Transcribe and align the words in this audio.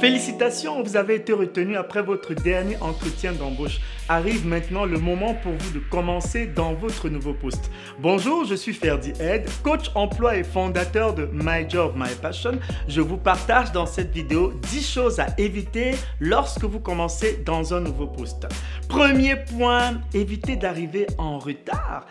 Félicitations, 0.00 0.80
vous 0.84 0.96
avez 0.96 1.16
été 1.16 1.32
retenu 1.32 1.76
après 1.76 2.02
votre 2.02 2.32
dernier 2.32 2.76
entretien 2.80 3.32
d'embauche. 3.32 3.80
Arrive 4.08 4.46
maintenant 4.46 4.84
le 4.84 4.96
moment 4.96 5.34
pour 5.34 5.52
vous 5.52 5.70
de 5.72 5.80
commencer 5.80 6.46
dans 6.46 6.72
votre 6.72 7.08
nouveau 7.08 7.34
poste. 7.34 7.68
Bonjour, 7.98 8.44
je 8.44 8.54
suis 8.54 8.74
Ferdi 8.74 9.12
Ed, 9.20 9.48
coach 9.64 9.90
emploi 9.96 10.36
et 10.36 10.44
fondateur 10.44 11.14
de 11.14 11.28
My 11.32 11.68
Job, 11.68 11.94
My 11.96 12.14
Passion. 12.22 12.60
Je 12.86 13.00
vous 13.00 13.16
partage 13.16 13.72
dans 13.72 13.86
cette 13.86 14.12
vidéo 14.12 14.52
10 14.70 14.88
choses 14.88 15.18
à 15.18 15.26
éviter 15.36 15.96
lorsque 16.20 16.62
vous 16.62 16.80
commencez 16.80 17.42
dans 17.44 17.74
un 17.74 17.80
nouveau 17.80 18.06
poste. 18.06 18.46
Premier 18.88 19.34
point, 19.34 20.00
évitez 20.14 20.54
d'arriver 20.54 21.08
en 21.18 21.40
retard. 21.40 22.06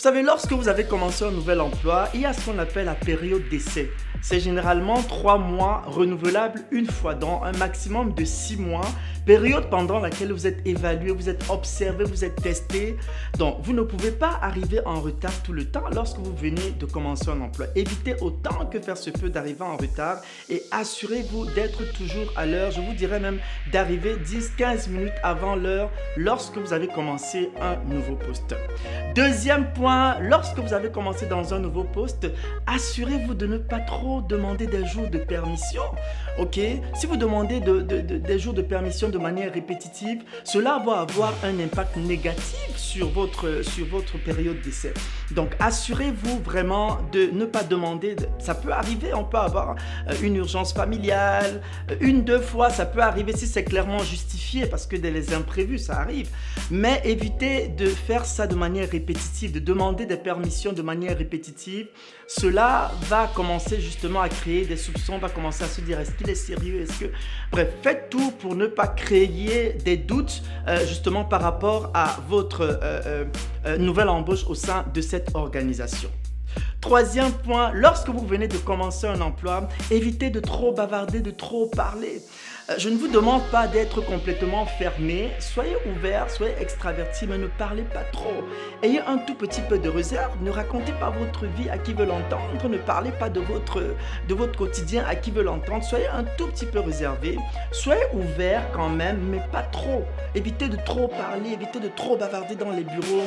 Vous 0.00 0.04
savez, 0.04 0.22
lorsque 0.22 0.52
vous 0.52 0.68
avez 0.68 0.84
commencé 0.84 1.26
un 1.26 1.30
nouvel 1.30 1.60
emploi, 1.60 2.08
il 2.14 2.22
y 2.22 2.24
a 2.24 2.32
ce 2.32 2.46
qu'on 2.46 2.58
appelle 2.58 2.86
la 2.86 2.94
période 2.94 3.46
d'essai. 3.50 3.90
C'est 4.22 4.40
généralement 4.40 5.02
trois 5.02 5.36
mois 5.36 5.82
renouvelables 5.86 6.62
une 6.70 6.86
fois 6.86 7.14
dans 7.14 7.42
un 7.44 7.52
maximum 7.52 8.14
de 8.14 8.24
six 8.24 8.56
mois, 8.56 8.86
période 9.26 9.68
pendant 9.68 9.98
laquelle 9.98 10.32
vous 10.32 10.46
êtes 10.46 10.66
évalué, 10.66 11.10
vous 11.10 11.28
êtes 11.28 11.44
observé, 11.50 12.04
vous 12.04 12.24
êtes 12.24 12.40
testé. 12.40 12.96
Donc, 13.36 13.58
vous 13.60 13.74
ne 13.74 13.82
pouvez 13.82 14.10
pas 14.10 14.38
arriver 14.40 14.80
en 14.86 15.00
retard 15.00 15.42
tout 15.42 15.52
le 15.52 15.66
temps 15.66 15.84
lorsque 15.92 16.18
vous 16.18 16.34
venez 16.34 16.70
de 16.78 16.86
commencer 16.86 17.28
un 17.28 17.40
emploi. 17.42 17.66
Évitez 17.76 18.14
autant 18.22 18.66
que 18.70 18.80
faire 18.80 18.96
se 18.96 19.10
peut 19.10 19.28
d'arriver 19.28 19.62
en 19.62 19.76
retard 19.76 20.22
et 20.48 20.62
assurez-vous 20.70 21.44
d'être 21.50 21.92
toujours 21.92 22.32
à 22.36 22.46
l'heure. 22.46 22.70
Je 22.70 22.80
vous 22.80 22.94
dirais 22.94 23.20
même 23.20 23.38
d'arriver 23.70 24.16
10-15 24.16 24.88
minutes 24.88 25.12
avant 25.22 25.56
l'heure 25.56 25.90
lorsque 26.16 26.56
vous 26.56 26.72
avez 26.72 26.88
commencé 26.88 27.50
un 27.60 27.76
nouveau 27.92 28.16
poste. 28.16 28.54
Deuxième 29.14 29.72
point, 29.72 29.89
lorsque 30.20 30.58
vous 30.58 30.72
avez 30.72 30.90
commencé 30.90 31.26
dans 31.26 31.54
un 31.54 31.58
nouveau 31.58 31.84
poste, 31.84 32.26
assurez-vous 32.66 33.34
de 33.34 33.46
ne 33.46 33.58
pas 33.58 33.80
trop 33.80 34.20
demander 34.22 34.66
des 34.66 34.86
jours 34.86 35.08
de 35.10 35.18
permission. 35.18 35.82
Ok? 36.38 36.58
Si 36.94 37.06
vous 37.06 37.16
demandez 37.16 37.60
des 37.60 38.38
jours 38.38 38.54
de 38.54 38.62
permission 38.62 39.08
de 39.08 39.18
manière 39.18 39.52
répétitive, 39.52 40.22
cela 40.44 40.82
va 40.84 41.00
avoir 41.00 41.34
un 41.44 41.58
impact 41.60 41.96
négatif 41.96 42.76
sur 42.76 43.08
votre, 43.10 43.62
sur 43.62 43.86
votre 43.86 44.18
période 44.18 44.60
d'essai. 44.62 44.92
Donc, 45.32 45.54
assurez-vous 45.60 46.40
vraiment 46.40 46.98
de 47.12 47.30
ne 47.32 47.44
pas 47.44 47.62
demander. 47.62 48.16
ça 48.38 48.54
peut 48.54 48.72
arriver, 48.72 49.14
on 49.14 49.24
peut 49.24 49.38
avoir 49.38 49.76
euh, 50.08 50.14
une 50.22 50.36
urgence 50.36 50.72
familiale, 50.72 51.62
euh, 51.90 51.96
une, 52.00 52.24
deux 52.24 52.40
fois, 52.40 52.70
ça 52.70 52.86
peut 52.86 53.00
arriver 53.00 53.32
si 53.36 53.46
c'est 53.46 53.64
clairement 53.64 54.00
justifié 54.00 54.66
parce 54.66 54.86
que 54.86 54.96
des 54.96 55.34
imprévus, 55.34 55.78
ça 55.78 56.00
arrive. 56.00 56.28
Mais 56.70 57.00
évitez 57.04 57.68
de 57.68 57.86
faire 57.86 58.24
ça 58.24 58.46
de 58.46 58.54
manière 58.54 58.88
répétitive, 58.88 59.52
de 59.52 59.58
demander 59.60 59.79
demander 59.80 60.04
des 60.04 60.18
permissions 60.18 60.74
de 60.74 60.82
manière 60.82 61.16
répétitive, 61.16 61.86
cela 62.26 62.90
va 63.08 63.30
commencer 63.34 63.80
justement 63.80 64.20
à 64.20 64.28
créer 64.28 64.66
des 64.66 64.76
soupçons, 64.76 65.16
va 65.16 65.30
commencer 65.30 65.64
à 65.64 65.68
se 65.68 65.80
dire 65.80 65.98
est-ce 65.98 66.12
qu'il 66.12 66.28
est 66.28 66.34
sérieux, 66.34 66.82
est-ce 66.82 67.00
que... 67.00 67.10
Bref, 67.50 67.68
faites 67.82 68.10
tout 68.10 68.30
pour 68.32 68.54
ne 68.54 68.66
pas 68.66 68.88
créer 68.88 69.78
des 69.82 69.96
doutes 69.96 70.42
euh, 70.68 70.86
justement 70.86 71.24
par 71.24 71.40
rapport 71.40 71.90
à 71.94 72.18
votre 72.28 72.60
euh, 72.60 73.24
euh, 73.64 73.78
nouvelle 73.78 74.10
embauche 74.10 74.44
au 74.46 74.54
sein 74.54 74.84
de 74.92 75.00
cette 75.00 75.34
organisation. 75.34 76.10
Troisième 76.82 77.32
point, 77.32 77.72
lorsque 77.72 78.10
vous 78.10 78.26
venez 78.26 78.48
de 78.48 78.58
commencer 78.58 79.06
un 79.06 79.22
emploi, 79.22 79.66
évitez 79.90 80.28
de 80.28 80.40
trop 80.40 80.72
bavarder, 80.72 81.20
de 81.20 81.30
trop 81.30 81.68
parler. 81.68 82.20
Euh, 82.70 82.74
je 82.78 82.88
ne 82.88 82.96
vous 82.96 83.08
demande 83.08 83.42
pas 83.50 83.66
d'être 83.66 84.00
complètement 84.00 84.64
fermé. 84.66 85.30
Soyez 85.38 85.76
ouvert, 85.86 86.30
soyez 86.30 86.54
extraverti, 86.60 87.26
mais 87.26 87.38
ne 87.38 87.46
parlez 87.46 87.82
pas 87.82 88.04
trop. 88.12 88.44
Ayez 88.82 89.00
un 89.00 89.18
tout 89.18 89.34
petit 89.34 89.60
peu 89.62 89.78
de 89.78 89.88
réserve. 89.88 90.30
Ne 90.42 90.50
racontez 90.50 90.92
pas 90.92 91.10
votre 91.10 91.46
vie 91.46 91.68
à 91.68 91.78
qui 91.78 91.92
veut 91.92 92.04
l'entendre. 92.04 92.68
Ne 92.68 92.78
parlez 92.78 93.10
pas 93.10 93.28
de 93.28 93.40
votre, 93.40 93.82
de 94.28 94.34
votre 94.34 94.56
quotidien 94.56 95.04
à 95.08 95.16
qui 95.16 95.30
veut 95.30 95.42
l'entendre. 95.42 95.82
Soyez 95.82 96.08
un 96.08 96.24
tout 96.36 96.46
petit 96.46 96.66
peu 96.66 96.80
réservé. 96.80 97.38
Soyez 97.72 98.04
ouvert 98.12 98.62
quand 98.72 98.88
même, 98.88 99.18
mais 99.30 99.42
pas 99.50 99.62
trop. 99.62 100.04
Évitez 100.34 100.68
de 100.68 100.76
trop 100.76 101.08
parler, 101.08 101.52
évitez 101.52 101.80
de 101.80 101.88
trop 101.88 102.16
bavarder 102.16 102.54
dans 102.54 102.70
les 102.70 102.84
bureaux. 102.84 103.26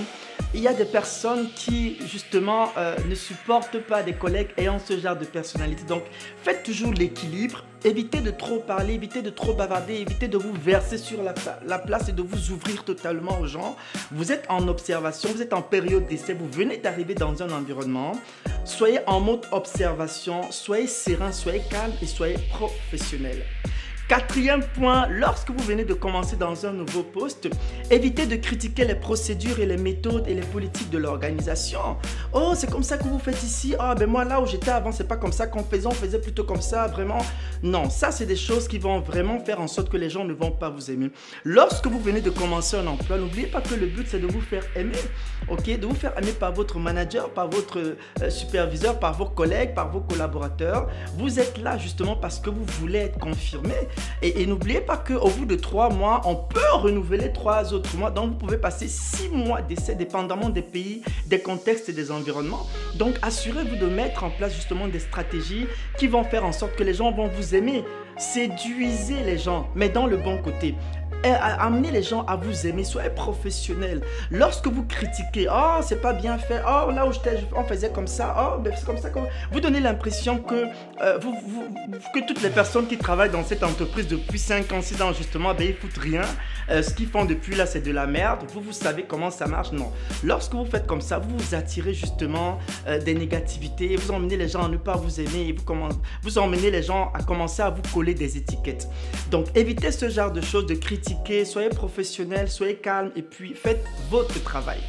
Il 0.53 0.61
y 0.61 0.67
a 0.67 0.73
des 0.73 0.85
personnes 0.85 1.49
qui, 1.55 1.97
justement, 2.07 2.71
euh, 2.77 2.95
ne 3.09 3.15
supportent 3.15 3.79
pas 3.79 4.03
des 4.03 4.13
collègues 4.13 4.49
ayant 4.57 4.79
ce 4.79 4.97
genre 4.97 5.17
de 5.17 5.25
personnalité. 5.25 5.83
Donc, 5.83 6.03
faites 6.43 6.63
toujours 6.63 6.93
l'équilibre. 6.93 7.63
Évitez 7.85 8.21
de 8.21 8.31
trop 8.31 8.59
parler, 8.59 8.93
évitez 8.93 9.21
de 9.21 9.29
trop 9.29 9.53
bavarder, 9.53 9.95
évitez 9.95 10.29
de 10.29 10.37
vous 10.37 10.53
verser 10.53 10.97
sur 10.97 11.21
la, 11.21 11.33
la, 11.67 11.79
place 11.79 12.07
et 12.07 12.13
de 12.13 12.21
vous 12.21 12.51
ouvrir 12.51 12.85
totalement 12.85 13.41
aux 13.41 13.45
gens. 13.45 13.75
Vous 14.09 14.31
êtes 14.31 14.45
en 14.47 14.69
observation, 14.69 15.29
vous 15.33 15.41
êtes 15.41 15.51
en 15.51 15.61
période 15.61 16.07
d'essai, 16.07 16.33
vous 16.33 16.47
venez 16.49 16.77
d'arriver 16.77 17.13
dans 17.13 17.43
un 17.43 17.51
environnement. 17.51 18.13
Soyez 18.63 18.99
en 19.05 19.19
mode 19.19 19.45
observation, 19.51 20.49
soyez 20.49 20.87
serein, 20.87 21.33
soyez 21.33 21.61
calme 21.69 21.93
et 22.01 22.05
soyez 22.05 22.37
professionnel. 22.51 23.43
Quatrième 24.09 24.63
point, 24.75 25.07
lorsque 25.07 25.49
vous 25.49 25.63
venez 25.63 25.85
de 25.85 25.93
commencer 25.93 26.35
dans 26.35 26.65
un 26.65 26.73
nouveau 26.73 27.03
poste, 27.03 27.47
évitez 27.89 28.25
de 28.25 28.35
critiquer 28.35 28.83
les 28.83 28.95
procédures 28.95 29.59
et 29.59 29.65
les 29.65 29.77
méthodes 29.77 30.27
et 30.27 30.33
les 30.33 30.41
politiques 30.41 30.89
de 30.89 30.97
l'organisation. 30.97 31.95
Oh, 32.33 32.51
c'est 32.53 32.69
comme 32.69 32.83
ça 32.83 32.97
que 32.97 33.05
vous 33.05 33.17
faites 33.17 33.41
ici. 33.41 33.75
Ah, 33.79 33.95
ben 33.95 34.09
moi 34.09 34.25
là 34.25 34.41
où 34.41 34.45
j'étais 34.45 34.71
avant, 34.71 34.91
c'est 34.91 35.07
pas 35.07 35.15
comme 35.15 35.31
ça 35.31 35.47
qu'on 35.47 35.63
faisait, 35.63 35.87
on 35.87 35.91
faisait 35.91 36.19
plutôt 36.19 36.43
comme 36.43 36.61
ça, 36.61 36.87
vraiment. 36.87 37.19
Non, 37.63 37.89
ça 37.89 38.11
c'est 38.11 38.25
des 38.25 38.35
choses 38.35 38.67
qui 38.67 38.77
vont 38.77 38.99
vraiment 38.99 39.39
faire 39.39 39.61
en 39.61 39.67
sorte 39.67 39.89
que 39.89 39.97
les 39.97 40.09
gens 40.09 40.25
ne 40.25 40.33
vont 40.33 40.51
pas 40.51 40.69
vous 40.69 40.91
aimer. 40.91 41.09
Lorsque 41.45 41.87
vous 41.87 41.99
venez 41.99 42.19
de 42.19 42.29
commencer 42.29 42.75
un 42.75 42.87
emploi, 42.87 43.17
n'oubliez 43.17 43.47
pas 43.47 43.61
que 43.61 43.73
le 43.73 43.87
but 43.87 44.05
c'est 44.09 44.19
de 44.19 44.27
vous 44.27 44.41
faire 44.41 44.65
aimer, 44.75 44.99
ok, 45.47 45.79
de 45.79 45.85
vous 45.87 45.95
faire 45.95 46.13
aimer 46.17 46.33
par 46.33 46.51
votre 46.51 46.77
manager, 46.77 47.29
par 47.29 47.49
votre 47.49 47.79
euh, 47.79 48.29
superviseur, 48.29 48.99
par 48.99 49.13
vos 49.13 49.27
collègues, 49.27 49.73
par 49.73 49.89
vos 49.89 50.01
collaborateurs. 50.01 50.89
Vous 51.17 51.39
êtes 51.39 51.57
là 51.57 51.77
justement 51.77 52.17
parce 52.17 52.39
que 52.39 52.49
vous 52.49 52.65
voulez 52.65 52.99
être 52.99 53.17
confirmé. 53.17 53.73
Et, 54.21 54.45
n'oubliez 54.45 54.79
pas 54.79 54.97
qu'au 54.97 55.29
bout 55.29 55.45
de 55.45 55.55
trois 55.55 55.89
mois, 55.89 56.21
on 56.25 56.35
peut 56.35 56.59
renouveler 56.73 57.33
trois 57.33 57.73
autres 57.73 57.95
mois. 57.97 58.09
Donc, 58.09 58.31
vous 58.31 58.37
pouvez 58.37 58.57
passer 58.57 58.87
six 58.87 59.29
mois 59.29 59.61
d'essai, 59.61 59.95
dépendamment 59.95 60.49
des 60.49 60.61
pays, 60.61 61.01
des 61.25 61.39
contextes 61.39 61.89
et 61.89 61.93
des 61.93 62.11
environnements. 62.11 62.65
Donc, 62.95 63.15
assurez-vous 63.21 63.75
de 63.75 63.87
mettre 63.87 64.23
en 64.23 64.29
place 64.29 64.55
justement 64.55 64.87
des 64.87 64.99
stratégies 64.99 65.67
qui 65.97 66.07
vont 66.07 66.23
faire 66.23 66.45
en 66.45 66.51
sorte 66.51 66.75
que 66.75 66.83
les 66.83 66.93
gens 66.93 67.11
vont 67.11 67.27
vous 67.27 67.55
aimer. 67.55 67.83
Séduisez 68.17 69.23
les 69.25 69.37
gens, 69.37 69.69
mais 69.75 69.89
dans 69.89 70.05
le 70.05 70.17
bon 70.17 70.37
côté 70.41 70.75
amenez 71.31 71.91
les 71.91 72.03
gens 72.03 72.25
à 72.25 72.35
vous 72.35 72.67
aimer, 72.67 72.83
soyez 72.83 73.09
professionnel. 73.09 74.01
Lorsque 74.31 74.67
vous 74.67 74.83
critiquez, 74.83 75.47
oh, 75.51 75.79
c'est 75.81 76.01
pas 76.01 76.13
bien 76.13 76.37
fait, 76.37 76.61
oh, 76.67 76.91
là 76.91 77.05
où 77.07 77.13
j'étais, 77.13 77.39
on 77.55 77.63
faisait 77.63 77.89
comme 77.89 78.07
ça, 78.07 78.35
oh, 78.37 78.59
ben, 78.59 78.73
c'est 78.75 78.85
comme 78.85 78.97
ça. 78.97 79.09
Vous 79.51 79.59
donnez 79.59 79.79
l'impression 79.79 80.37
que, 80.37 80.65
euh, 81.01 81.17
vous, 81.19 81.35
que 82.13 82.27
toutes 82.27 82.41
les 82.41 82.49
personnes 82.49 82.87
qui 82.87 82.97
travaillent 82.97 83.31
dans 83.31 83.43
cette 83.43 83.63
entreprise 83.63 84.07
depuis 84.07 84.39
5 84.39 84.71
ans, 84.71 84.81
6 84.81 85.01
ans, 85.01 85.13
justement, 85.13 85.53
ben, 85.53 85.67
ils 85.67 85.75
foutent 85.75 85.97
rien. 85.97 86.23
Euh, 86.69 86.81
ce 86.81 86.93
qu'ils 86.93 87.07
font 87.07 87.25
depuis 87.25 87.55
là, 87.55 87.65
c'est 87.65 87.81
de 87.81 87.91
la 87.91 88.07
merde. 88.07 88.41
Vous, 88.53 88.61
vous 88.61 88.73
savez 88.73 89.03
comment 89.03 89.31
ça 89.31 89.47
marche 89.47 89.71
Non. 89.71 89.91
Lorsque 90.23 90.53
vous 90.53 90.65
faites 90.65 90.87
comme 90.87 91.01
ça, 91.01 91.19
vous 91.19 91.37
vous 91.37 91.55
attirez 91.55 91.93
justement 91.93 92.59
euh, 92.87 92.99
des 92.99 93.13
négativités, 93.13 93.95
vous 93.95 94.11
emmenez 94.11 94.37
les 94.37 94.47
gens 94.47 94.63
à 94.63 94.69
ne 94.69 94.77
pas 94.77 94.95
vous 94.95 95.19
aimer, 95.19 95.47
et 95.47 95.53
vous, 95.53 95.63
vous 96.21 96.37
emmenez 96.37 96.71
les 96.71 96.83
gens 96.83 97.11
à 97.13 97.23
commencer 97.23 97.61
à 97.61 97.69
vous 97.69 97.81
coller 97.93 98.13
des 98.13 98.37
étiquettes. 98.37 98.87
Donc, 99.29 99.47
évitez 99.55 99.91
ce 99.91 100.09
genre 100.09 100.31
de 100.31 100.41
choses, 100.41 100.65
de 100.65 100.75
soyez 101.45 101.69
professionnel, 101.69 102.49
soyez 102.49 102.75
calme 102.75 103.11
et 103.15 103.21
puis 103.21 103.53
faites 103.53 103.83
votre 104.09 104.41
travail. 104.43 104.79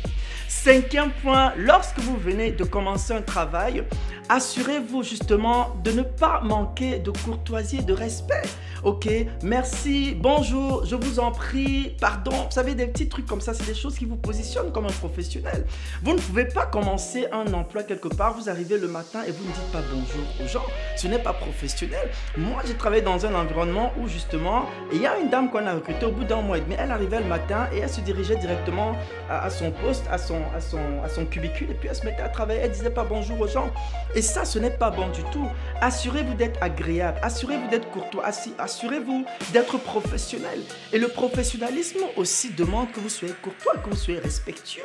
Cinquième 0.49 1.11
point, 1.23 1.53
lorsque 1.57 1.99
vous 1.99 2.17
venez 2.17 2.53
de 2.53 2.65
commencer 2.65 3.13
un 3.13 3.23
travail, 3.23 3.85
assurez-vous 4.29 5.03
justement 5.03 5.75
de 5.85 5.93
ne 5.93 6.03
pas 6.03 6.41
manquer 6.41 6.99
de 6.99 7.11
courtoisie 7.11 7.83
de 7.83 7.93
respect. 7.93 8.43
Ok, 8.85 9.09
merci, 9.43 10.15
bonjour, 10.15 10.85
je 10.85 10.95
vous 10.95 11.19
en 11.19 11.33
prie, 11.33 11.97
pardon. 11.99 12.33
Vous 12.33 12.51
savez, 12.51 12.75
des 12.75 12.87
petits 12.87 13.09
trucs 13.09 13.25
comme 13.25 13.41
ça, 13.41 13.55
c'est 13.55 13.65
des 13.65 13.75
choses 13.75 13.97
qui 13.97 14.05
vous 14.05 14.17
positionnent 14.17 14.73
comme 14.73 14.85
un 14.85 14.93
professionnel. 14.93 15.65
Vous 16.03 16.13
ne 16.13 16.19
pouvez 16.19 16.45
pas 16.45 16.67
commencer 16.67 17.27
un 17.33 17.51
emploi 17.55 17.83
quelque 17.83 18.09
part, 18.09 18.35
vous 18.35 18.51
arrivez 18.51 18.77
le 18.77 18.87
matin 18.87 19.23
et 19.27 19.31
vous 19.31 19.43
ne 19.43 19.53
dites 19.53 19.73
pas 19.73 19.81
bonjour 19.91 20.27
aux 20.39 20.47
gens. 20.47 20.67
Ce 20.97 21.09
n'est 21.09 21.19
pas 21.19 21.33
professionnel. 21.33 22.11
Moi, 22.37 22.61
j'ai 22.67 22.75
travaillé 22.75 23.01
dans 23.01 23.25
un 23.25 23.35
environnement 23.35 23.91
où 23.99 24.07
justement, 24.07 24.67
il 24.93 25.01
y 25.01 25.07
a 25.07 25.19
une 25.19 25.31
dame 25.31 25.51
qu'on 25.51 25.67
a 25.67 25.73
recrutée 25.73 26.05
au 26.05 26.13
bout 26.13 26.25
d'un 26.25 26.43
mois 26.43 26.59
et 26.59 26.61
demi. 26.61 26.75
Elle 26.79 26.91
arrivait 26.91 27.21
le 27.21 27.27
matin 27.27 27.69
et 27.73 27.79
elle 27.79 27.89
se 27.89 28.03
dirigeait 28.03 28.37
directement 28.37 28.97
à, 29.31 29.49
son 29.49 29.71
poste, 29.71 30.05
à 30.11 30.19
son, 30.19 30.43
à, 30.55 30.61
son, 30.61 31.03
à 31.03 31.09
son 31.09 31.25
cubicule 31.25 31.71
et 31.71 31.75
puis 31.75 31.89
elle 31.89 31.97
se 31.97 32.05
mettait 32.05 32.21
à 32.21 32.29
travailler. 32.29 32.61
Elle 32.63 32.73
disait 32.73 32.91
pas 32.91 33.05
bonjour 33.05 33.41
aux 33.41 33.49
gens. 33.49 33.73
Et 34.17 34.23
ça, 34.23 34.45
ce 34.45 34.59
n'est 34.59 34.71
pas 34.71 34.91
bon 34.91 35.09
du 35.09 35.23
tout. 35.33 35.49
Assurez-vous 35.81 36.35
d'être 36.35 36.63
agréable, 36.63 37.19
assurez-vous 37.23 37.69
d'être 37.69 37.91
courtois, 37.91 38.25
assurez-vous 38.59 39.25
d'être 39.53 39.79
professionnel. 39.79 40.61
Et 40.93 40.99
le 40.99 41.09
professionnalisme 41.09 42.05
aussi 42.17 42.51
demande 42.51 42.93
que 42.93 43.01
vous 43.01 43.09
soyez 43.09 43.35
courtois, 43.43 43.75
que 43.79 43.91
vous 43.91 43.97
soyez 43.97 44.21
respectueux. 44.21 44.83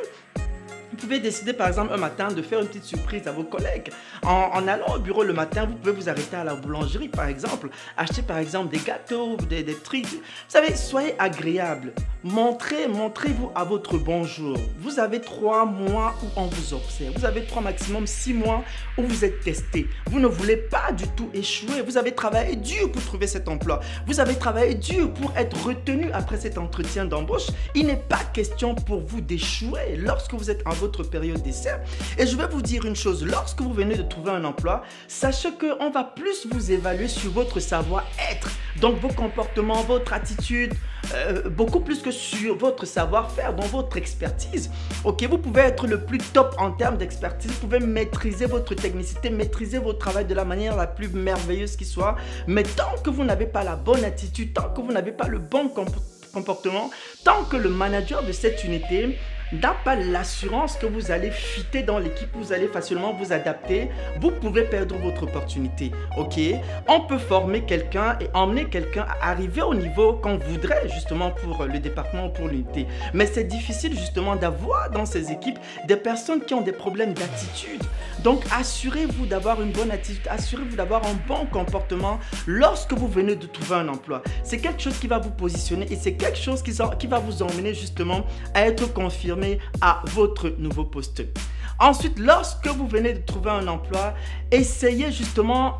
Pouvez 0.99 1.19
décider 1.19 1.53
par 1.53 1.67
exemple 1.67 1.93
un 1.93 1.97
matin 1.97 2.27
de 2.27 2.41
faire 2.41 2.59
une 2.59 2.67
petite 2.67 2.83
surprise 2.83 3.27
à 3.27 3.31
vos 3.31 3.43
collègues. 3.43 3.89
En, 4.23 4.67
allant 4.67 4.95
au 4.95 4.99
bureau 4.99 5.23
le 5.23 5.33
matin, 5.33 5.65
vous 5.65 5.75
pouvez 5.75 5.91
vous 5.91 6.09
arrêter 6.09 6.35
à 6.35 6.43
la 6.43 6.55
boulangerie 6.55 7.07
par 7.07 7.27
exemple, 7.27 7.69
acheter 7.97 8.21
par 8.21 8.37
exemple 8.37 8.71
des 8.71 8.79
gâteaux, 8.79 9.37
des, 9.49 9.63
des 9.63 9.75
trucs. 9.75 10.05
Vous 10.05 10.19
savez, 10.47 10.75
soyez 10.75 11.15
agréable. 11.19 11.93
Montrez, 12.23 12.87
montrez-vous 12.87 13.51
à 13.55 13.63
votre 13.63 13.97
bonjour. 13.97 14.57
Vous 14.79 14.99
avez 14.99 15.21
trois 15.21 15.65
mois 15.65 16.15
où 16.21 16.27
on 16.35 16.47
vous 16.47 16.73
observe. 16.73 17.13
Vous 17.15 17.25
avez 17.25 17.45
trois 17.45 17.61
maximum 17.61 18.05
six 18.05 18.33
mois 18.33 18.63
où 18.97 19.03
vous 19.03 19.23
êtes 19.23 19.39
testé. 19.39 19.87
Vous 20.07 20.19
ne 20.19 20.27
voulez 20.27 20.57
pas 20.57 20.91
du 20.91 21.07
tout 21.15 21.29
échouer. 21.33 21.81
Vous 21.81 21.97
avez 21.97 22.11
travaillé 22.13 22.57
dur 22.57 22.91
pour 22.91 23.01
trouver 23.03 23.27
cet 23.27 23.47
emploi. 23.47 23.79
Vous 24.05 24.19
avez 24.19 24.35
travaillé 24.35 24.75
dur 24.75 25.13
pour 25.13 25.31
être 25.37 25.65
retenu 25.65 26.11
après 26.11 26.37
cet 26.37 26.57
entretien 26.57 27.05
d'embauche. 27.05 27.47
Il 27.73 27.85
n'est 27.85 27.95
pas 27.95 28.23
question 28.33 28.75
pour 28.75 28.99
vous 28.99 29.21
d'échouer 29.21 29.95
lorsque 29.95 30.33
vous 30.33 30.51
êtes 30.51 30.61
en 30.65 30.71
votre 30.71 30.88
période 31.03 31.41
d'essai. 31.41 31.71
Et 32.17 32.25
je 32.25 32.35
vais 32.35 32.47
vous 32.47 32.61
dire 32.61 32.85
une 32.85 32.95
chose, 32.95 33.25
lorsque 33.25 33.61
vous 33.61 33.73
venez 33.73 33.95
de 33.95 34.03
trouver 34.03 34.31
un 34.31 34.43
emploi, 34.43 34.83
sachez 35.07 35.49
qu'on 35.51 35.89
va 35.89 36.03
plus 36.03 36.47
vous 36.51 36.71
évaluer 36.71 37.07
sur 37.07 37.31
votre 37.31 37.59
savoir-être. 37.59 38.49
Donc 38.81 38.99
vos 38.99 39.09
comportements, 39.09 39.83
votre 39.83 40.13
attitude, 40.13 40.73
euh, 41.13 41.49
beaucoup 41.49 41.79
plus 41.79 42.01
que 42.01 42.11
sur 42.11 42.55
votre 42.57 42.85
savoir-faire, 42.85 43.55
dans 43.55 43.65
votre 43.65 43.97
expertise. 43.97 44.69
Ok, 45.03 45.23
vous 45.23 45.37
pouvez 45.37 45.61
être 45.61 45.87
le 45.87 46.01
plus 46.01 46.19
top 46.19 46.55
en 46.57 46.71
termes 46.71 46.97
d'expertise, 46.97 47.51
vous 47.51 47.67
pouvez 47.67 47.79
maîtriser 47.79 48.45
votre 48.45 48.75
technicité, 48.75 49.29
maîtriser 49.29 49.79
votre 49.79 49.99
travail 49.99 50.25
de 50.25 50.33
la 50.33 50.45
manière 50.45 50.75
la 50.75 50.87
plus 50.87 51.09
merveilleuse 51.09 51.75
qui 51.75 51.85
soit, 51.85 52.15
mais 52.47 52.63
tant 52.63 52.95
que 53.03 53.09
vous 53.09 53.23
n'avez 53.23 53.45
pas 53.45 53.63
la 53.63 53.75
bonne 53.75 54.03
attitude, 54.03 54.53
tant 54.53 54.69
que 54.69 54.81
vous 54.81 54.91
n'avez 54.91 55.11
pas 55.11 55.27
le 55.27 55.39
bon 55.39 55.69
comportement, 56.33 56.91
tant 57.23 57.43
que 57.43 57.57
le 57.57 57.69
manager 57.69 58.23
de 58.23 58.31
cette 58.31 58.63
unité 58.63 59.17
n'a 59.51 59.75
pas 59.83 59.95
l'assurance 59.95 60.77
que 60.77 60.85
vous 60.85 61.11
allez 61.11 61.31
fitter 61.31 61.81
dans 61.81 61.97
l'équipe, 61.97 62.29
vous 62.33 62.53
allez 62.53 62.67
facilement 62.67 63.13
vous 63.13 63.33
adapter, 63.33 63.89
vous 64.19 64.31
pouvez 64.31 64.63
perdre 64.63 64.95
votre 64.97 65.23
opportunité. 65.23 65.91
Ok? 66.17 66.39
On 66.87 67.01
peut 67.01 67.17
former 67.17 67.65
quelqu'un 67.65 68.17
et 68.19 68.27
emmener 68.33 68.65
quelqu'un 68.65 69.05
à 69.21 69.31
arriver 69.31 69.61
au 69.61 69.73
niveau 69.73 70.13
qu'on 70.13 70.37
voudrait 70.37 70.87
justement 70.93 71.31
pour 71.31 71.65
le 71.65 71.79
département 71.79 72.27
ou 72.27 72.29
pour 72.29 72.47
l'unité. 72.47 72.85
Mais 73.13 73.25
c'est 73.25 73.45
difficile 73.45 73.97
justement 73.97 74.35
d'avoir 74.35 74.91
dans 74.91 75.05
ces 75.05 75.31
équipes 75.31 75.59
des 75.87 75.97
personnes 75.97 76.41
qui 76.41 76.53
ont 76.53 76.61
des 76.61 76.71
problèmes 76.71 77.13
d'attitude. 77.13 77.83
Donc 78.23 78.43
assurez-vous 78.51 79.25
d'avoir 79.25 79.61
une 79.61 79.71
bonne 79.71 79.91
attitude, 79.91 80.27
assurez-vous 80.29 80.75
d'avoir 80.75 81.05
un 81.05 81.15
bon 81.27 81.45
comportement 81.45 82.19
lorsque 82.45 82.93
vous 82.93 83.07
venez 83.07 83.35
de 83.35 83.47
trouver 83.47 83.75
un 83.75 83.87
emploi. 83.87 84.21
C'est 84.43 84.57
quelque 84.57 84.81
chose 84.81 84.99
qui 84.99 85.07
va 85.07 85.19
vous 85.19 85.31
positionner 85.31 85.91
et 85.91 85.95
c'est 85.95 86.13
quelque 86.13 86.37
chose 86.37 86.61
qui, 86.61 86.73
qui 86.99 87.07
va 87.07 87.19
vous 87.19 87.41
emmener 87.41 87.73
justement 87.73 88.25
à 88.53 88.67
être 88.67 88.93
confirmé 88.93 89.38
à 89.81 90.01
votre 90.05 90.49
nouveau 90.57 90.85
poste. 90.85 91.23
Ensuite, 91.79 92.19
lorsque 92.19 92.67
vous 92.67 92.87
venez 92.87 93.13
de 93.13 93.25
trouver 93.25 93.51
un 93.51 93.67
emploi, 93.67 94.13
essayez 94.51 95.13
justement 95.13 95.77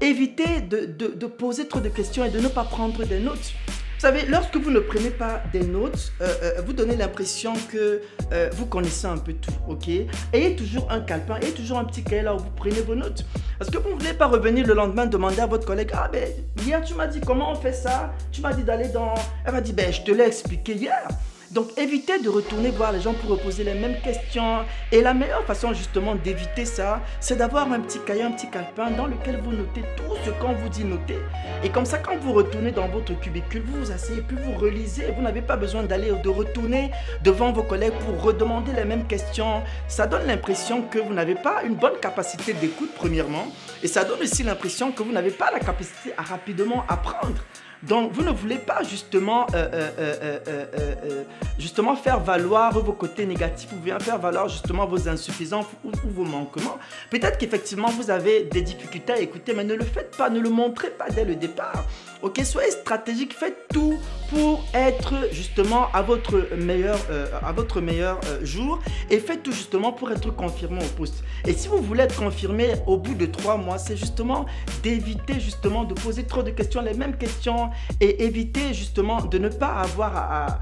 d'éviter 0.00 0.60
de, 0.60 0.84
de, 0.84 1.26
poser 1.26 1.66
trop 1.66 1.80
de 1.80 1.88
questions 1.88 2.26
et 2.26 2.30
de 2.30 2.38
ne 2.38 2.48
pas 2.48 2.64
prendre 2.64 3.04
des 3.04 3.18
notes. 3.18 3.54
Vous 3.66 4.02
savez, 4.02 4.26
lorsque 4.26 4.56
vous 4.56 4.70
ne 4.70 4.78
prenez 4.78 5.10
pas 5.10 5.42
des 5.52 5.62
notes, 5.62 6.12
euh, 6.20 6.32
euh, 6.42 6.62
vous 6.64 6.72
donnez 6.72 6.94
l'impression 6.94 7.54
que 7.72 8.00
euh, 8.32 8.48
vous 8.52 8.66
connaissez 8.66 9.06
un 9.06 9.16
peu 9.16 9.32
tout, 9.32 9.50
ok? 9.66 9.88
Ayez 10.32 10.54
toujours 10.54 10.86
un 10.88 11.00
calepin, 11.00 11.36
ayez 11.40 11.52
toujours 11.52 11.78
un 11.78 11.84
petit 11.84 12.04
cahier 12.04 12.22
là 12.22 12.34
où 12.34 12.38
vous 12.38 12.50
prenez 12.54 12.80
vos 12.82 12.94
notes. 12.94 13.24
Parce 13.58 13.70
que 13.70 13.78
vous 13.78 13.88
ne 13.88 13.94
voulez 13.94 14.12
pas 14.12 14.26
revenir 14.26 14.66
le 14.66 14.74
lendemain 14.74 15.06
demander 15.06 15.40
à 15.40 15.46
votre 15.46 15.66
collègue, 15.66 15.90
ah 15.94 16.08
ben, 16.12 16.28
hier 16.64 16.80
tu 16.84 16.94
m'as 16.94 17.08
dit 17.08 17.20
comment 17.20 17.50
on 17.50 17.56
fait 17.56 17.72
ça? 17.72 18.12
Tu 18.30 18.40
m'as 18.40 18.52
dit 18.52 18.62
d'aller 18.62 18.88
dans... 18.88 19.14
Elle 19.44 19.52
va 19.52 19.60
dire, 19.60 19.74
ben, 19.74 19.92
je 19.92 20.02
te 20.02 20.12
l'ai 20.12 20.24
expliqué 20.24 20.74
hier. 20.74 21.08
Donc 21.50 21.70
évitez 21.78 22.18
de 22.18 22.28
retourner 22.28 22.70
voir 22.70 22.92
les 22.92 23.00
gens 23.00 23.14
pour 23.14 23.30
reposer 23.30 23.64
les 23.64 23.74
mêmes 23.74 23.98
questions. 24.02 24.64
Et 24.92 25.00
la 25.00 25.14
meilleure 25.14 25.44
façon 25.44 25.72
justement 25.72 26.14
d'éviter 26.14 26.64
ça, 26.64 27.00
c'est 27.20 27.36
d'avoir 27.36 27.72
un 27.72 27.80
petit 27.80 27.98
cahier, 28.00 28.22
un 28.22 28.32
petit 28.32 28.50
calepin 28.50 28.90
dans 28.90 29.06
lequel 29.06 29.40
vous 29.42 29.52
notez 29.52 29.82
tout 29.96 30.14
ce 30.24 30.30
qu'on 30.30 30.52
vous 30.52 30.68
dit 30.68 30.84
noter. 30.84 31.18
Et 31.64 31.70
comme 31.70 31.86
ça, 31.86 31.98
quand 31.98 32.16
vous 32.18 32.32
retournez 32.34 32.70
dans 32.70 32.88
votre 32.88 33.18
cubicule, 33.18 33.62
vous 33.66 33.84
vous 33.84 33.90
asseyez, 33.90 34.20
puis 34.20 34.36
vous 34.36 34.58
relisez. 34.58 35.12
Vous 35.16 35.22
n'avez 35.22 35.42
pas 35.42 35.56
besoin 35.56 35.84
d'aller 35.84 36.10
de 36.22 36.28
retourner 36.28 36.90
devant 37.24 37.52
vos 37.52 37.62
collègues 37.62 37.94
pour 38.04 38.22
redemander 38.22 38.72
les 38.72 38.84
mêmes 38.84 39.06
questions. 39.06 39.62
Ça 39.88 40.06
donne 40.06 40.26
l'impression 40.26 40.82
que 40.82 40.98
vous 40.98 41.14
n'avez 41.14 41.34
pas 41.34 41.62
une 41.64 41.74
bonne 41.74 41.98
capacité 42.00 42.52
d'écoute 42.52 42.90
premièrement. 42.94 43.46
Et 43.82 43.88
ça 43.88 44.04
donne 44.04 44.20
aussi 44.20 44.42
l'impression 44.42 44.92
que 44.92 45.02
vous 45.02 45.12
n'avez 45.12 45.30
pas 45.30 45.50
la 45.50 45.60
capacité 45.60 46.12
à 46.18 46.22
rapidement 46.22 46.84
apprendre. 46.88 47.42
Donc, 47.82 48.12
vous 48.12 48.22
ne 48.22 48.30
voulez 48.30 48.58
pas 48.58 48.82
justement, 48.82 49.46
euh, 49.54 49.68
euh, 49.98 50.38
euh, 50.48 51.94
faire 52.02 52.20
valoir 52.20 52.78
vos 52.78 52.92
côtés 52.92 53.26
négatifs 53.26 53.70
ou 53.72 53.76
bien 53.76 53.98
faire 53.98 54.18
valoir 54.18 54.48
justement 54.48 54.86
vos 54.86 55.08
insuffisances 55.08 55.66
ou, 55.84 55.90
vos 56.04 56.24
manquements. 56.24 56.78
Peut-être 57.10 57.38
qu'effectivement, 57.38 57.88
vous 57.88 58.10
avez 58.10 58.44
des 58.44 58.62
difficultés 58.62 59.12
à 59.12 59.20
écouter, 59.20 59.52
mais 59.54 59.64
ne 59.64 59.74
le 59.74 59.84
faites 59.84 60.16
pas, 60.16 60.30
ne 60.30 60.40
le 60.40 60.50
montrez 60.50 60.90
pas 60.90 61.08
dès 61.08 61.24
le 61.24 61.34
départ. 61.34 61.84
Ok, 62.20 62.40
soyez 62.44 62.72
stratégique, 62.72 63.32
faites 63.32 63.68
tout 63.72 63.96
pour 64.30 64.64
être 64.74 65.14
justement 65.32 65.86
à 65.92 66.02
votre 66.02 66.54
meilleur, 66.56 66.98
à 67.42 67.52
votre 67.52 67.80
meilleur 67.80 68.20
jour 68.42 68.80
et 69.08 69.18
faites 69.18 69.44
tout 69.44 69.52
justement 69.52 69.92
pour 69.92 70.10
être 70.10 70.34
confirmé 70.34 70.84
au 70.84 70.88
poste. 70.96 71.22
Et 71.46 71.52
si 71.52 71.68
vous 71.68 71.78
voulez 71.78 72.02
être 72.02 72.16
confirmé 72.16 72.72
au 72.86 72.96
bout 72.96 73.14
de 73.14 73.26
trois 73.26 73.56
mois, 73.56 73.78
c'est 73.78 73.96
justement 73.96 74.46
d'éviter 74.82 75.38
justement 75.38 75.84
de 75.84 75.94
poser 75.94 76.24
trop 76.24 76.42
de 76.42 76.50
questions, 76.50 76.82
les 76.82 76.94
mêmes 76.94 77.16
questions 77.16 77.70
et 78.00 78.24
éviter 78.24 78.74
justement 78.74 79.20
de 79.20 79.38
ne 79.38 79.48
pas 79.48 79.74
avoir 79.74 80.16
à, 80.16 80.60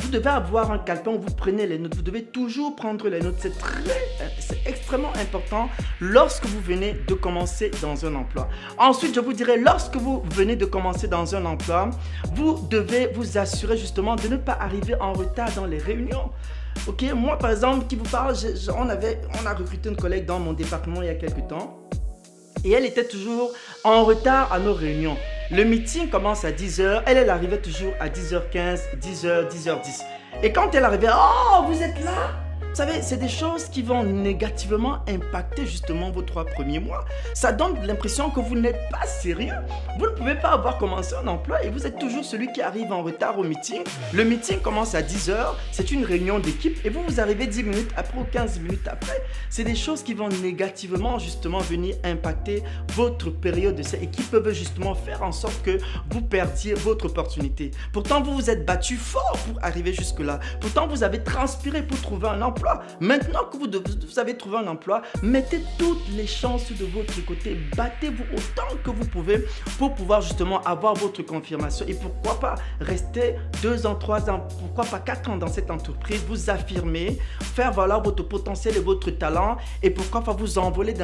vous 0.00 0.08
devez 0.08 0.30
avoir 0.30 0.70
un 0.70 0.78
calepin 0.78 1.10
où 1.12 1.18
vous 1.18 1.34
prenez 1.34 1.66
les 1.66 1.78
notes. 1.78 1.94
Vous 1.94 2.02
devez 2.02 2.24
toujours 2.24 2.74
prendre 2.76 3.08
les 3.08 3.20
notes. 3.20 3.36
C'est 3.38 3.58
très, 3.58 3.82
c'est 4.38 4.66
extrêmement 4.66 4.83
important 4.94 5.68
lorsque 6.00 6.46
vous 6.46 6.60
venez 6.60 6.94
de 7.06 7.14
commencer 7.14 7.70
dans 7.82 8.06
un 8.06 8.14
emploi. 8.14 8.48
Ensuite, 8.78 9.14
je 9.14 9.20
vous 9.20 9.32
dirais, 9.32 9.56
lorsque 9.56 9.96
vous 9.96 10.22
venez 10.32 10.56
de 10.56 10.64
commencer 10.64 11.08
dans 11.08 11.34
un 11.34 11.44
emploi, 11.44 11.90
vous 12.34 12.66
devez 12.70 13.08
vous 13.14 13.38
assurer 13.38 13.76
justement 13.76 14.16
de 14.16 14.28
ne 14.28 14.36
pas 14.36 14.56
arriver 14.60 14.94
en 15.00 15.12
retard 15.12 15.50
dans 15.56 15.66
les 15.66 15.78
réunions. 15.78 16.30
Ok, 16.86 17.04
moi 17.14 17.38
par 17.38 17.50
exemple, 17.50 17.86
qui 17.86 17.96
vous 17.96 18.04
parle, 18.04 18.34
on, 18.76 18.88
avait, 18.88 19.20
on 19.40 19.46
a 19.46 19.54
recruté 19.54 19.88
une 19.88 19.96
collègue 19.96 20.26
dans 20.26 20.38
mon 20.38 20.52
département 20.52 21.02
il 21.02 21.06
y 21.06 21.10
a 21.10 21.14
quelques 21.14 21.46
temps 21.48 21.78
et 22.64 22.72
elle 22.72 22.84
était 22.84 23.04
toujours 23.04 23.52
en 23.84 24.04
retard 24.04 24.52
à 24.52 24.58
nos 24.58 24.74
réunions. 24.74 25.16
Le 25.50 25.64
meeting 25.64 26.08
commence 26.08 26.44
à 26.44 26.50
10h, 26.50 27.02
elle, 27.06 27.18
elle 27.18 27.30
arrivait 27.30 27.60
toujours 27.60 27.92
à 28.00 28.08
10h15, 28.08 28.80
10h, 29.00 29.48
10h10. 29.48 30.02
Et 30.42 30.52
quand 30.52 30.74
elle 30.74 30.84
arrivait, 30.84 31.10
oh, 31.12 31.64
vous 31.66 31.82
êtes 31.82 32.02
là 32.02 32.43
vous 32.74 32.78
savez, 32.78 33.02
c'est 33.02 33.18
des 33.18 33.28
choses 33.28 33.66
qui 33.66 33.82
vont 33.82 34.02
négativement 34.02 34.98
impacter 35.08 35.64
justement 35.64 36.10
vos 36.10 36.22
trois 36.22 36.44
premiers 36.44 36.80
mois. 36.80 37.04
Ça 37.32 37.52
donne 37.52 37.76
l'impression 37.86 38.30
que 38.30 38.40
vous 38.40 38.56
n'êtes 38.56 38.90
pas 38.90 39.06
sérieux. 39.06 39.54
Vous 39.96 40.06
ne 40.06 40.10
pouvez 40.10 40.34
pas 40.34 40.48
avoir 40.48 40.76
commencé 40.76 41.14
un 41.14 41.28
emploi 41.28 41.62
et 41.62 41.70
vous 41.70 41.86
êtes 41.86 42.00
toujours 42.00 42.24
celui 42.24 42.50
qui 42.52 42.62
arrive 42.62 42.90
en 42.90 43.04
retard 43.04 43.38
au 43.38 43.44
meeting. 43.44 43.84
Le 44.12 44.24
meeting 44.24 44.58
commence 44.58 44.96
à 44.96 45.02
10h, 45.02 45.54
c'est 45.70 45.92
une 45.92 46.04
réunion 46.04 46.40
d'équipe 46.40 46.84
et 46.84 46.90
vous, 46.90 47.04
vous 47.06 47.20
arrivez 47.20 47.46
10 47.46 47.62
minutes 47.62 47.90
après 47.96 48.18
ou 48.18 48.24
15 48.24 48.58
minutes 48.58 48.88
après. 48.88 49.22
C'est 49.50 49.62
des 49.62 49.76
choses 49.76 50.02
qui 50.02 50.14
vont 50.14 50.28
négativement 50.28 51.20
justement 51.20 51.58
venir 51.58 51.94
impacter 52.02 52.64
votre 52.94 53.30
période 53.30 53.76
d'essai 53.76 54.00
et 54.02 54.08
qui 54.08 54.22
peuvent 54.22 54.52
justement 54.52 54.96
faire 54.96 55.22
en 55.22 55.30
sorte 55.30 55.62
que 55.62 55.78
vous 56.10 56.22
perdiez 56.22 56.74
votre 56.74 57.06
opportunité. 57.06 57.70
Pourtant, 57.92 58.20
vous 58.20 58.34
vous 58.34 58.50
êtes 58.50 58.66
battu 58.66 58.96
fort 58.96 59.38
pour 59.46 59.62
arriver 59.62 59.92
jusque-là. 59.92 60.40
Pourtant, 60.60 60.88
vous 60.88 61.04
avez 61.04 61.22
transpiré 61.22 61.80
pour 61.80 62.00
trouver 62.02 62.26
un 62.26 62.42
emploi. 62.42 62.63
Maintenant 63.00 63.44
que 63.44 63.56
vous, 63.56 64.18
avez 64.18 64.36
trouvé 64.36 64.58
un 64.58 64.66
emploi, 64.66 65.02
mettez 65.22 65.60
toutes 65.78 66.08
les 66.16 66.26
chances 66.26 66.72
de 66.72 66.84
votre 66.84 67.24
côté. 67.24 67.56
Battez-vous 67.76 68.24
autant 68.32 68.76
que 68.82 68.90
vous 68.90 69.04
pouvez 69.06 69.44
pour 69.78 69.94
pouvoir 69.94 70.20
justement 70.22 70.62
avoir 70.62 70.94
votre 70.94 71.22
confirmation. 71.22 71.86
Et 71.88 71.94
pourquoi 71.94 72.40
pas 72.40 72.54
rester 72.80 73.36
deux 73.62 73.86
ans, 73.86 73.94
trois 73.94 74.30
ans, 74.30 74.46
pourquoi 74.58 74.84
pas 74.84 74.98
quatre 74.98 75.30
ans 75.30 75.36
dans 75.36 75.48
cette 75.48 75.70
entreprise, 75.70 76.22
vous 76.28 76.50
affirmer, 76.50 77.18
faire 77.40 77.72
valoir 77.72 78.02
votre 78.02 78.22
potentiel 78.22 78.76
et 78.76 78.80
votre 78.80 79.10
talent 79.10 79.56
et 79.82 79.90
pourquoi 79.90 80.22
pas 80.22 80.32
vous 80.32 80.58
envoler 80.58 80.94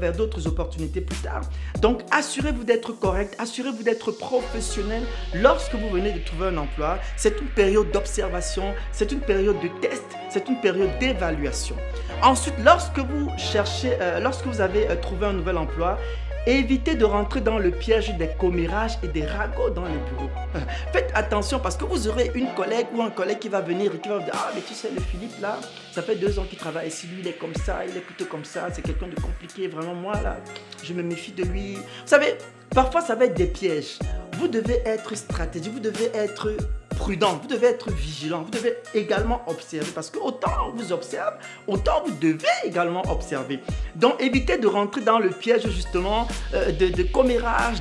vers 0.00 0.12
d'autres 0.12 0.46
opportunités 0.46 1.00
plus 1.00 1.18
tard. 1.18 1.42
Donc 1.80 2.02
assurez-vous 2.10 2.64
d'être 2.64 2.92
correct, 2.92 3.34
assurez-vous 3.38 3.82
d'être 3.82 4.12
professionnel 4.12 5.02
lorsque 5.34 5.74
vous 5.74 5.88
venez 5.90 6.12
de 6.12 6.20
trouver 6.20 6.48
un 6.48 6.56
emploi. 6.58 6.98
C'est 7.16 7.40
une 7.40 7.48
période 7.48 7.90
d'observation, 7.90 8.74
c'est 8.92 9.12
une 9.12 9.20
période 9.20 9.60
de 9.60 9.68
test, 9.80 10.04
c'est 10.28 10.48
une 10.48 10.60
période 10.60 10.90
d 10.98 11.06
évaluation. 11.06 11.76
Ensuite, 12.22 12.54
lorsque 12.64 12.98
vous 12.98 13.30
cherchez, 13.36 13.96
euh, 14.00 14.20
lorsque 14.20 14.46
vous 14.46 14.60
avez 14.60 14.88
euh, 14.88 14.96
trouvé 14.96 15.26
un 15.26 15.32
nouvel 15.32 15.56
emploi, 15.56 15.98
évitez 16.46 16.94
de 16.94 17.04
rentrer 17.04 17.40
dans 17.40 17.58
le 17.58 17.70
piège 17.70 18.16
des 18.16 18.28
commérages 18.38 18.98
et 19.02 19.08
des 19.08 19.24
ragots 19.24 19.70
dans 19.70 19.84
les 19.84 19.98
bureaux. 20.10 20.30
Faites 20.92 21.10
attention 21.14 21.58
parce 21.58 21.76
que 21.76 21.84
vous 21.84 22.08
aurez 22.08 22.30
une 22.34 22.48
collègue 22.54 22.86
ou 22.94 23.02
un 23.02 23.10
collègue 23.10 23.38
qui 23.38 23.48
va 23.48 23.60
venir 23.60 23.94
et 23.94 23.98
qui 23.98 24.08
va 24.08 24.18
vous 24.18 24.24
dire 24.24 24.34
Ah, 24.34 24.50
mais 24.54 24.62
tu 24.62 24.74
sais, 24.74 24.88
le 24.94 25.00
Philippe 25.00 25.40
là, 25.40 25.58
ça 25.92 26.02
fait 26.02 26.16
deux 26.16 26.38
ans 26.38 26.44
qu'il 26.44 26.58
travaille 26.58 26.88
ici, 26.88 27.06
lui 27.06 27.20
il 27.20 27.28
est 27.28 27.38
comme 27.38 27.54
ça, 27.54 27.80
il 27.86 27.96
est 27.96 28.00
plutôt 28.00 28.24
comme 28.24 28.44
ça, 28.44 28.68
c'est 28.72 28.82
quelqu'un 28.82 29.08
de 29.08 29.20
compliqué, 29.20 29.68
vraiment 29.68 29.94
moi 29.94 30.14
là, 30.22 30.38
je 30.82 30.92
me 30.94 31.02
méfie 31.02 31.32
de 31.32 31.44
lui. 31.44 31.74
Vous 31.74 31.82
savez, 32.06 32.38
parfois 32.70 33.00
ça 33.00 33.14
va 33.14 33.26
être 33.26 33.34
des 33.34 33.46
pièges. 33.46 33.98
Vous 34.38 34.48
devez 34.48 34.80
être 34.86 35.16
stratégique, 35.16 35.72
vous 35.72 35.80
devez 35.80 36.10
être 36.14 36.50
prudent, 36.98 37.38
vous 37.40 37.48
devez 37.48 37.68
être 37.68 37.90
vigilant, 37.90 38.42
vous 38.42 38.50
devez 38.50 38.74
également 38.94 39.42
observer 39.46 39.90
parce 39.94 40.10
que 40.10 40.18
autant 40.18 40.52
on 40.66 40.76
vous 40.76 40.92
observe, 40.92 41.34
autant 41.66 42.02
vous 42.04 42.12
devez 42.20 42.46
également 42.64 43.02
observer. 43.10 43.60
Donc 43.96 44.20
évitez 44.20 44.58
de 44.58 44.66
rentrer 44.66 45.00
dans 45.00 45.18
le 45.18 45.30
piège 45.30 45.68
justement 45.70 46.28
euh, 46.54 46.72
de, 46.72 46.88
de 46.88 47.02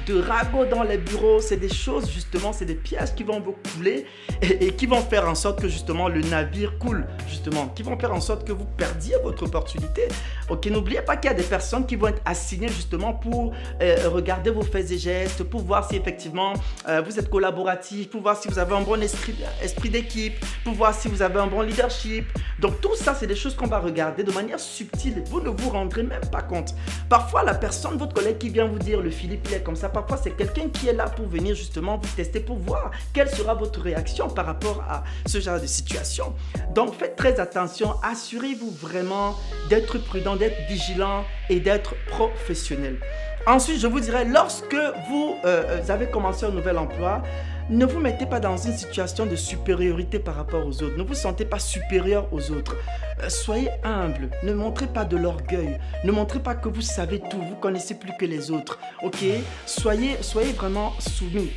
de 0.06 0.22
ragot 0.22 0.66
dans 0.66 0.84
les 0.84 0.98
bureaux. 0.98 1.40
C'est 1.40 1.58
des 1.58 1.74
choses 1.74 2.10
justement, 2.12 2.54
c'est 2.54 2.66
des 2.66 2.76
pièges 2.76 3.14
qui 3.16 3.24
vont 3.24 3.40
vous 3.40 3.56
couler 3.74 4.06
et, 4.42 4.74
qui 4.74 4.86
vont 4.86 5.02
faire 5.02 5.28
en 5.28 5.36
sorte 5.36 5.62
que 5.62 5.68
justement 5.68 6.08
le 6.08 6.22
navire 6.22 6.78
coule, 6.80 7.06
justement, 7.28 7.68
qui 7.70 7.84
vont 7.84 7.98
faire 7.98 8.14
en 8.14 8.22
sorte 8.22 8.46
que 8.48 8.52
vous 8.52 8.66
perdiez 8.66 9.16
votre 9.24 9.44
opportunité. 9.44 10.08
Ok, 10.50 10.66
n'oubliez 10.68 11.02
pas 11.02 11.18
qu'il 11.18 11.30
y 11.30 11.34
a 11.34 11.38
des 11.38 11.44
personnes 11.44 11.86
qui 11.86 11.96
vont 11.96 12.08
être 12.08 12.22
assignées 12.26 12.68
justement 12.68 13.14
pour 13.14 13.54
euh, 13.82 14.10
regarder 14.10 14.50
vos 14.50 14.62
faits 14.62 14.92
et 14.92 14.98
gestes, 14.98 15.44
pour 15.44 15.62
voir 15.62 15.88
si 15.88 15.96
effectivement 15.96 16.54
euh, 16.88 17.02
vous 17.06 17.20
êtes 17.20 17.30
collaboratif, 17.30 18.10
pour 18.10 18.22
voir 18.22 18.38
si 18.38 18.48
vous 18.48 18.60
avez 18.60 18.76
un 18.76 18.82
bon 18.82 19.02
esprit, 19.08 19.90
d'équipe, 19.90 20.34
pour 20.64 20.74
voir 20.74 20.94
si 20.94 21.08
vous 21.08 21.22
avez 21.22 21.40
un 21.40 21.48
bon 21.48 21.62
leadership. 21.62 22.26
Donc 22.60 22.82
tout 22.82 22.96
ça, 22.96 23.16
c'est 23.16 23.28
des 23.28 23.36
choses 23.36 23.56
qu'on 23.56 23.68
va 23.68 23.80
regarder 23.80 24.24
de 24.24 24.32
manière 24.32 24.60
subtile. 24.60 25.24
Vous 25.28 25.42
ne 25.42 25.50
vous 25.50 25.70
rendrez 25.70 26.04
même 26.04 26.26
pas 26.32 26.42
compte. 26.42 26.74
Parfois, 27.10 27.44
la 27.44 27.54
personne, 27.54 27.98
votre 27.98 28.14
collègue 28.14 28.38
qui 28.38 28.50
vient 28.50 28.66
vous 28.66 28.80
dire, 28.80 29.02
le 29.02 29.10
Philippe, 29.10 29.48
il 29.50 29.56
est 29.56 29.64
comme 29.64 29.76
ça, 29.76 29.90
parfois 29.90 30.18
c'est 30.18 30.32
quelqu'un 30.32 30.70
qui 30.70 30.88
est 30.88 30.94
là 30.94 31.06
pour 31.06 31.28
venir 31.28 31.56
justement 31.56 31.98
vous 31.98 32.16
tester, 32.16 32.40
pour 32.40 32.58
voir 32.58 32.92
quelle 33.14 33.30
sera 33.30 33.54
votre 33.54 33.82
réaction 33.82 34.30
par 34.30 34.46
rapport 34.46 34.84
à 34.90 35.04
ce 35.26 35.40
genre 35.40 35.60
de 35.60 35.68
situation. 35.68 36.34
Donc 36.74 36.96
faites 36.96 37.16
très 37.16 37.40
attention, 37.40 37.96
assurez-vous 38.04 38.72
vraiment 38.72 39.36
d'être 39.70 39.98
prudent, 40.00 40.36
d'être 40.36 40.68
vigilant 40.68 41.24
et 41.50 41.60
d'être 41.60 41.96
professionnel. 42.08 43.00
Ensuite, 43.46 43.80
je 43.80 43.88
vous 43.88 44.02
dirais, 44.02 44.26
lorsque 44.26 44.76
vous 45.10 45.38
euh, 45.46 45.82
avez 45.88 46.08
commencé 46.08 46.46
un 46.46 46.52
nouvel 46.52 46.78
emploi, 46.78 47.24
ne 47.70 47.86
vous 47.86 48.00
mettez 48.00 48.26
pas 48.26 48.40
dans 48.40 48.56
une 48.56 48.76
situation 48.76 49.26
de 49.26 49.36
supériorité 49.36 50.20
par 50.20 50.36
rapport 50.36 50.66
aux 50.66 50.84
autres. 50.84 50.98
Ne 50.98 51.04
vous 51.04 51.14
sentez 51.14 51.44
pas 51.44 51.60
supérieur 51.60 52.28
aux 52.32 52.52
autres. 52.52 52.78
Euh, 53.22 53.30
soyez 53.30 53.70
humble. 53.84 54.30
Ne 54.44 54.54
montrez 54.54 54.88
pas 54.88 55.04
de 55.04 55.18
l'orgueil. 55.18 55.78
Ne 56.06 56.12
montrez 56.12 56.40
pas 56.40 56.56
que 56.56 56.70
vous 56.70 56.82
savez 56.82 57.20
tout. 57.20 57.42
Vous 57.42 57.56
connaissez 57.56 57.96
plus 57.96 58.14
que 58.18 58.26
les 58.26 58.52
autres. 58.52 58.80
Ok? 59.04 59.18
Soyez, 59.66 60.18
soyez 60.22 60.54
vraiment 60.54 60.94
soumis 61.00 61.52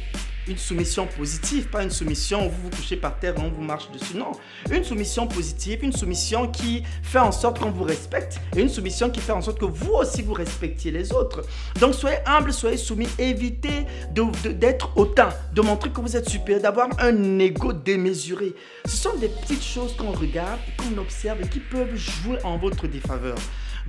une 0.50 0.58
soumission 0.58 1.06
positive, 1.06 1.68
pas 1.68 1.82
une 1.82 1.90
soumission 1.90 2.46
où 2.46 2.50
vous 2.50 2.62
vous 2.64 2.70
couchez 2.70 2.96
par 2.96 3.18
terre 3.18 3.34
on 3.38 3.50
vous 3.50 3.62
marche 3.62 3.90
dessus. 3.92 4.16
Non, 4.16 4.32
une 4.70 4.84
soumission 4.84 5.26
positive, 5.26 5.84
une 5.84 5.92
soumission 5.92 6.48
qui 6.48 6.82
fait 7.02 7.20
en 7.20 7.32
sorte 7.32 7.60
qu'on 7.60 7.70
vous 7.70 7.84
respecte 7.84 8.40
et 8.56 8.60
une 8.60 8.68
soumission 8.68 9.10
qui 9.10 9.20
fait 9.20 9.32
en 9.32 9.40
sorte 9.40 9.60
que 9.60 9.64
vous 9.64 9.92
aussi 9.92 10.22
vous 10.22 10.34
respectiez 10.34 10.90
les 10.90 11.12
autres. 11.12 11.42
Donc 11.78 11.94
soyez 11.94 12.18
humble, 12.26 12.52
soyez 12.52 12.76
soumis, 12.76 13.08
évitez 13.18 13.86
d'être 14.12 14.90
hautain, 14.96 15.30
de 15.54 15.60
montrer 15.62 15.90
que 15.90 16.00
vous 16.00 16.16
êtes 16.16 16.28
supérieur, 16.28 16.62
d'avoir 16.62 16.88
un 16.98 17.38
ego 17.38 17.72
démesuré. 17.72 18.54
Ce 18.84 18.96
sont 18.96 19.16
des 19.16 19.28
petites 19.28 19.62
choses 19.62 19.94
qu'on 19.96 20.12
regarde, 20.12 20.58
qu'on 20.76 20.98
observe 21.00 21.40
et 21.42 21.48
qui 21.48 21.60
peuvent 21.60 21.94
jouer 21.94 22.38
en 22.42 22.58
votre 22.58 22.88
défaveur. 22.88 23.36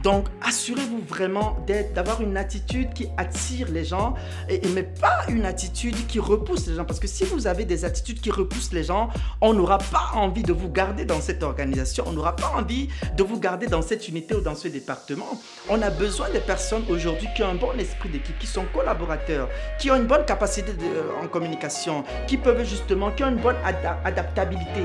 Donc, 0.04 0.26
assurez-vous 0.42 1.02
vraiment 1.08 1.58
d'avoir 1.94 2.22
une 2.22 2.38
attitude 2.38 2.94
qui 2.94 3.08
attire 3.18 3.70
les 3.72 3.86
gens, 3.86 4.16
et, 4.50 4.62
mais 4.74 4.84
pas 4.84 5.26
une 5.30 5.46
attitude 5.46 6.08
qui 6.08 6.20
repousse 6.20 6.68
les 6.68 6.76
gens. 6.76 6.86
Parce 6.86 7.00
que 7.00 7.08
si 7.08 7.24
vous 7.24 7.48
avez 7.48 7.66
des 7.66 7.86
attitudes 7.86 8.20
qui 8.20 8.32
repoussent 8.32 8.74
les 8.74 8.84
gens, 8.84 9.10
on 9.42 9.54
n'aura 9.54 9.78
pas 9.78 10.12
envie 10.14 10.44
de 10.44 10.54
vous 10.54 10.70
garder 10.70 11.06
dans 11.06 11.22
cette 11.22 11.44
organisation, 11.44 12.04
on 12.08 12.14
n'aura 12.14 12.36
pas 12.36 12.52
envie 12.56 12.90
de 13.16 13.24
vous 13.24 13.40
garder 13.40 13.68
dans 13.68 13.82
cette 13.82 14.08
unité 14.08 14.36
ou 14.36 14.42
dans 14.42 14.56
ce 14.56 14.68
département. 14.68 15.40
On 15.70 15.82
a 15.82 15.90
besoin 15.90 16.30
des 16.30 16.40
personnes 16.40 16.84
aujourd'hui 16.90 17.28
qui 17.36 17.44
ont 17.44 17.50
un 17.50 17.56
bon 17.56 17.78
esprit 17.78 18.10
d'équipe, 18.10 18.38
qui 18.40 18.48
sont 18.48 18.66
collaborateurs, 18.74 19.50
qui 19.80 19.92
ont 19.92 19.96
une 19.96 20.08
bonne 20.08 20.26
capacité 20.26 20.74
de, 20.74 21.24
en 21.24 21.28
communication, 21.28 22.04
qui 22.28 22.38
peuvent 22.38 22.66
justement, 22.66 23.12
qui 23.12 23.24
ont 23.24 23.30
une 23.30 23.42
bonne 23.42 23.58
adaptabilité. 24.04 24.82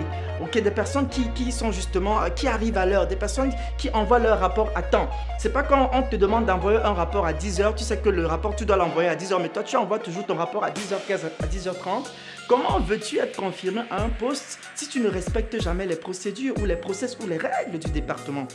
Des 0.57 0.71
personnes 0.71 1.07
qui, 1.09 1.29
qui 1.35 1.53
sont 1.53 1.71
justement, 1.71 2.19
qui 2.35 2.49
arrivent 2.49 2.79
à 2.79 2.87
l'heure, 2.87 3.07
des 3.07 3.17
personnes 3.17 3.53
qui 3.77 3.91
envoient 3.91 4.19
leur 4.19 4.41
rapport 4.41 4.71
à 4.75 4.81
temps 4.81 5.06
c'est 5.39 5.53
pas 5.53 5.63
quand 5.63 5.91
on 5.93 6.03
te 6.03 6.17
demande 6.17 6.47
d'envoyer 6.47 6.79
un 6.79 6.93
rapport 6.93 7.27
à 7.27 7.33
10h, 7.33 7.75
tu 7.75 7.85
sais 7.85 7.99
que 7.99 8.09
le 8.09 8.27
rapport, 8.27 8.55
tu 8.57 8.65
dois 8.65 8.77
l'envoyer 8.77 9.09
à 9.09 9.17
10h, 9.17 9.41
mais 9.41 9.49
toi, 9.49 9.63
tu 9.63 9.77
envoies 9.77 9.99
toujours 9.99 10.25
ton 10.25 10.37
rapport 10.37 10.65
à 10.65 10.71
10h15, 10.71 11.21
à 11.43 11.47
10h30. 11.47 12.11
Comment 12.49 12.79
veux-tu 12.81 13.19
être 13.19 13.37
confirmé 13.37 13.83
à 13.91 14.03
un 14.03 14.09
poste 14.09 14.59
si 14.75 14.89
tu 14.89 15.01
ne 15.01 15.09
respectes 15.09 15.61
jamais 15.61 15.87
les 15.87 15.97
procédures 15.97 16.55
ou 16.61 16.65
les 16.65 16.77
process 16.77 17.17
ou 17.23 17.27
les 17.27 17.39
règles 17.39 17.79
du 17.79 17.91
département? 17.91 18.47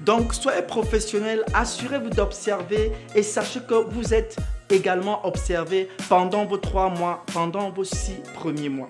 Donc, 0.00 0.32
soyez 0.32 0.62
professionnel, 0.62 1.44
assurez-vous 1.52 2.10
d'observer 2.10 2.92
et 3.14 3.22
sachez 3.22 3.60
que 3.60 3.74
vous 3.74 4.14
êtes 4.14 4.36
également 4.70 5.26
observé 5.26 5.88
pendant 6.08 6.46
vos 6.46 6.58
trois 6.58 6.88
mois, 6.88 7.24
pendant 7.32 7.70
vos 7.70 7.84
six 7.84 8.20
premiers 8.34 8.68
mois. 8.68 8.88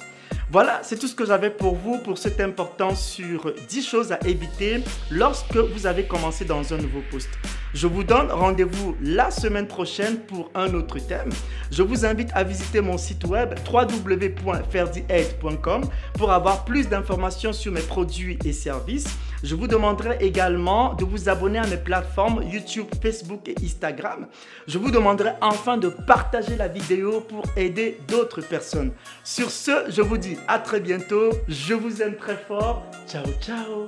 Voilà, 0.52 0.80
c'est 0.82 0.98
tout 0.98 1.06
ce 1.06 1.14
que 1.14 1.24
j'avais 1.24 1.50
pour 1.50 1.76
vous 1.76 1.98
pour 1.98 2.18
cette 2.18 2.40
importance 2.40 3.06
sur 3.06 3.54
10 3.68 3.86
choses 3.86 4.10
à 4.10 4.18
éviter 4.26 4.82
lorsque 5.08 5.54
vous 5.54 5.86
avez 5.86 6.08
commencé 6.08 6.44
dans 6.44 6.74
un 6.74 6.76
nouveau 6.76 7.02
poste. 7.08 7.30
Je 7.72 7.86
vous 7.86 8.02
donne 8.02 8.32
rendez-vous 8.32 8.96
la 9.00 9.30
semaine 9.30 9.68
prochaine 9.68 10.18
pour 10.18 10.50
un 10.56 10.74
autre 10.74 10.98
thème. 10.98 11.30
Je 11.70 11.84
vous 11.84 12.04
invite 12.04 12.30
à 12.34 12.42
visiter 12.42 12.80
mon 12.80 12.98
site 12.98 13.24
web 13.26 13.54
www.ferdiaid.com 13.72 15.82
pour 16.14 16.32
avoir 16.32 16.64
plus 16.64 16.88
d'informations 16.88 17.52
sur 17.52 17.70
mes 17.70 17.82
produits 17.82 18.36
et 18.44 18.52
services. 18.52 19.06
Je 19.42 19.54
vous 19.54 19.66
demanderai 19.66 20.18
également 20.20 20.94
de 20.94 21.04
vous 21.04 21.28
abonner 21.28 21.58
à 21.58 21.66
mes 21.66 21.76
plateformes 21.76 22.42
YouTube, 22.42 22.86
Facebook 23.02 23.48
et 23.48 23.54
Instagram. 23.62 24.26
Je 24.66 24.78
vous 24.78 24.90
demanderai 24.90 25.32
enfin 25.40 25.76
de 25.76 25.88
partager 25.88 26.56
la 26.56 26.68
vidéo 26.68 27.20
pour 27.20 27.44
aider 27.56 27.98
d'autres 28.08 28.42
personnes. 28.42 28.92
Sur 29.24 29.50
ce, 29.50 29.84
je 29.88 30.02
vous 30.02 30.18
dis 30.18 30.36
à 30.48 30.58
très 30.58 30.80
bientôt. 30.80 31.30
Je 31.48 31.74
vous 31.74 32.02
aime 32.02 32.16
très 32.16 32.36
fort. 32.36 32.82
Ciao, 33.06 33.24
ciao. 33.40 33.86